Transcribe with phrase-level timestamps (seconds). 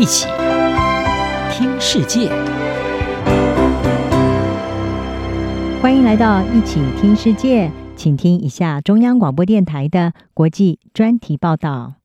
[0.00, 0.26] 一起
[1.52, 2.30] 听世界，
[5.82, 11.96] 欢迎来到一起听世界，请听一下中央广播电台的国际专题报道。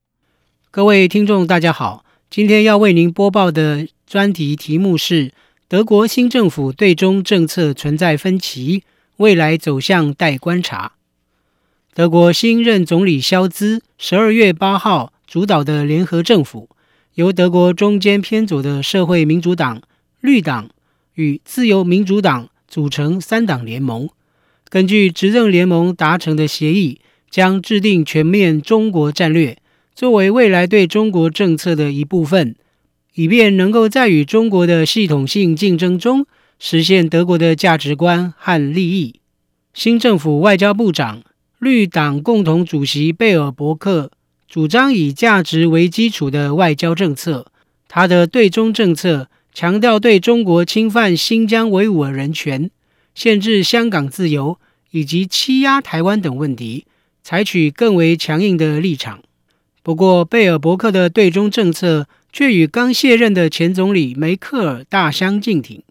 [0.71, 5.31] 各位听众，大家好，今天要为您播报的专题题目是：
[5.69, 8.83] 德国新政府对中政策存在分歧，
[9.15, 10.91] 未来走向待观察。
[11.93, 16.67] 德国新任总理肖兹十二月八号主导的联合政府，
[17.15, 19.81] 由德国中间偏左的社会民主党、
[20.19, 20.69] 绿党
[21.13, 24.09] 与自由民主党组成三党联盟。
[24.69, 29.57] 根据执政联盟达成的协议，将制定全面中国战略，
[29.93, 32.55] 作为未来对中国政策的一部分，
[33.13, 36.27] 以便能够在与中国的系统性竞争中
[36.59, 39.21] 实现德国的价值观和利益。
[39.73, 41.23] 新政府外交部长。
[41.57, 44.11] 绿党共同主席贝尔伯克
[44.55, 47.47] 主张以价值为基础的外交政策。
[47.89, 52.71] 他的对中政策强调对中国侵犯新疆维吾尔人权、
[53.13, 54.57] 限制香港自由
[54.91, 56.85] 以及欺压台湾等问题，
[57.21, 59.21] 采取更为强硬的立场。
[59.83, 65.83] 不过，贝尔伯克的对中政策却与刚卸任的前总理梅克尔大相径庭。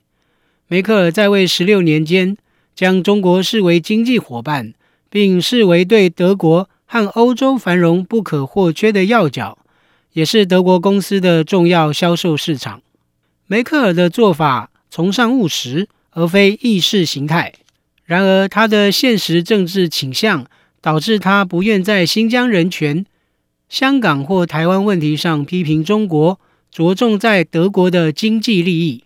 [0.69, 2.39] 梅克尔在位十六年间，
[2.75, 4.73] 将中国视为经济伙伴。
[5.11, 9.59] 并视为对德国和欧洲繁荣不可或缺的要角，
[10.13, 12.83] 也是德国公司的重要销售市场。
[13.47, 17.53] 梅克尔的做法崇尚务实，而非意识形态。
[18.05, 20.47] 然而，他的现实政治倾向
[20.81, 23.07] 导致他不愿在新疆人权、
[23.69, 26.39] 香港或台湾问题上批评中国，
[26.71, 29.05] 着重在德国的经济利益。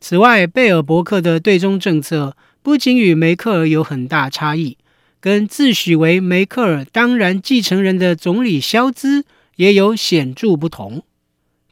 [0.00, 4.76] 此外，贝尔伯克的对中政策不仅与梅克尔有很大差异。
[5.20, 9.26] 跟自诩为梅克尔当然继承人的总理肖兹
[9.56, 11.04] 也有显著不同。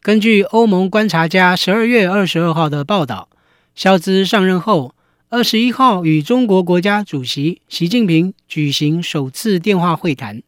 [0.01, 3.27] 根据欧盟观察家十二月二十二号的报道，
[3.73, 4.93] 肖兹上任后
[5.29, 10.43] 二十一号与中国国家主席习近平举行首次电话会谈。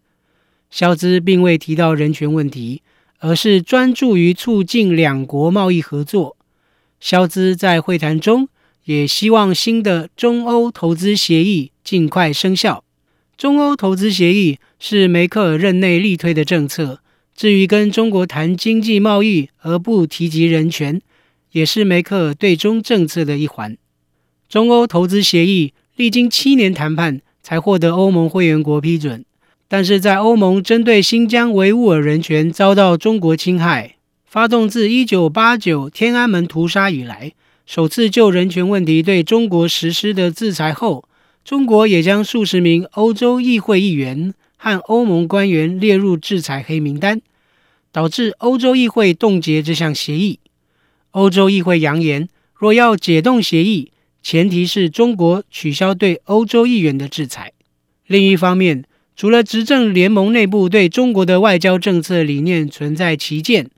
[0.69, 2.83] 肖兹并未提到人权问题，
[3.19, 6.37] 而是专注于促进两国贸易合作。
[6.99, 8.47] 肖兹在会谈中
[8.85, 12.83] 也希望新的中欧投资协议尽快生效。
[13.41, 16.99] 中欧投资协议是梅克尔任内力推的政策。
[17.35, 21.01] 至于跟中国谈经济贸易而不提及人权，
[21.53, 23.75] 也是梅克尔对中政策的一环。
[24.47, 29.25] 中欧投资协议历经七年谈判才获得欧盟会员国批准，
[29.67, 33.95] 但是在欧盟针对新疆维吾尔人权遭到中国侵害，
[34.27, 37.31] 发动自一九八九天安门屠杀以来，
[37.65, 41.05] 首次就人权问题对中国实施的制裁后。
[41.43, 47.19] 中国也将数十名欧洲议会议员和欧盟官员列入制裁黑名单，
[47.91, 50.39] 导致欧洲议会冻结这项协议。
[51.11, 53.91] 欧洲议会扬言，若要解冻协议，
[54.21, 57.51] 前提是中国取消对欧洲议员的制裁。
[58.05, 58.85] 另一方面，
[59.15, 63.69] 除了执政联盟内部对中国的外交政策理念存在歧见，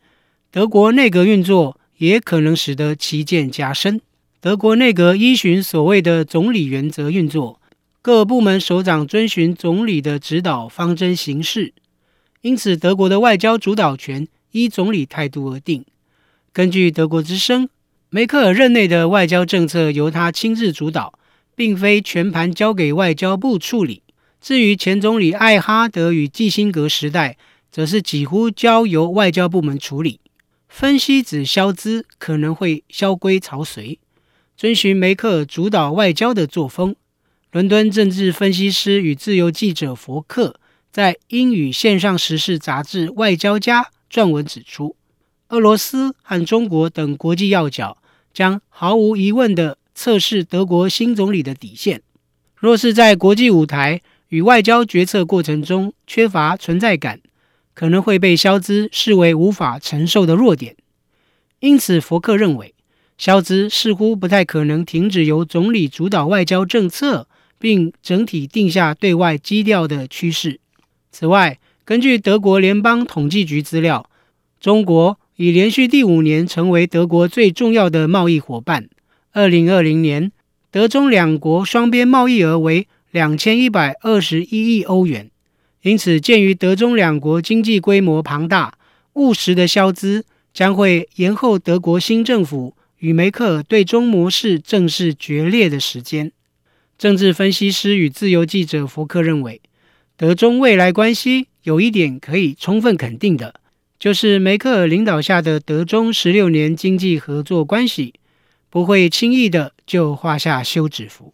[0.52, 4.02] 德国内阁运作也可能使得歧见加深。
[4.44, 7.62] 德国内阁依循所谓的总理原则运作，
[8.02, 11.74] 各部门首长遵循总理的指导方针行事，
[12.42, 15.86] 因此德国的外交主导权依总理态度而定。
[16.52, 17.70] 根据德国之声，
[18.10, 21.18] 梅克尔任内的外交政策由他亲自主导，
[21.56, 24.02] 并非全盘交给外交部处理。
[24.42, 27.38] 至于前总理艾哈德与基辛格时代，
[27.72, 30.20] 则是几乎交由外交部门处理。
[30.68, 34.00] 分析指萧兹可能会萧规曹随。
[34.56, 36.96] 遵循梅克尔主导外交的作风，
[37.52, 40.60] 伦敦政治分析师与自由记者佛克
[40.92, 44.96] 在英语线上时事杂志《外交家》撰文指出，
[45.50, 47.98] 俄罗斯和中国等国际要角
[48.32, 52.04] 将毫无疑问地测试德国新总理的底线。
[52.56, 57.20] 若是在国际舞台与外交决策过程中缺乏存在感，
[57.74, 60.78] 可能会被萧兹视为无法承受的弱点。
[61.60, 62.73] 因此，佛克认为。
[63.26, 67.26] 萧兹似乎不太可能停止由总理主导外交政策，
[67.58, 70.60] 并整体定下对外基调的趋势。
[71.10, 74.10] 此外，根据德国联邦统计局资料，
[74.60, 78.90] 中国已连续第五年成为德国最重要的贸易伙伴。
[79.32, 80.30] 二零二零年，
[80.70, 85.32] 德中两国双边贸易额为两千一百二十一亿欧元。
[85.84, 88.78] 因此，鉴于德中两国经济规模庞大，
[89.14, 92.76] 务实的萧兹将会延后德国新政府。
[93.04, 96.32] 与梅克尔对中模式正式决裂的时间，
[96.98, 99.60] 政治分析师与自由记者福克认为，
[100.16, 103.56] 德中未来关系有一点可以充分肯定的，
[104.00, 108.14] 就是梅克尔领导下的德中十六年经济合作关系
[108.70, 111.34] 不会轻易的就画下休止符。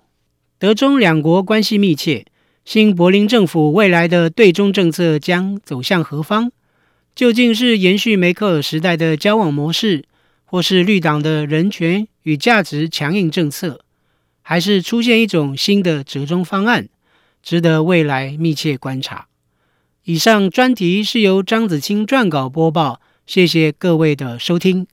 [0.58, 2.26] 德中两国关系密切，
[2.66, 6.52] 新柏林政府未来的对中政策将走向何方？
[7.14, 10.06] 究竟是延续梅克尔时代的交往模式，
[10.50, 13.82] 或是绿党的人权与价值强硬政策，
[14.42, 16.90] 还是出现一种新的折中方案，
[17.44, 19.28] 值得未来密切观察。
[20.06, 24.88] 以上专题是由张子清撰稿播报，谢谢各位的收听。